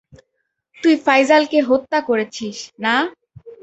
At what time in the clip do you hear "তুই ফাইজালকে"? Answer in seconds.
0.77-1.59